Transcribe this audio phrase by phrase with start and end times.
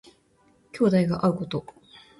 [0.73, 1.63] 兄弟が会うこと。